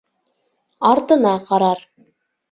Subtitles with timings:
[0.91, 1.83] Артына ҡарар.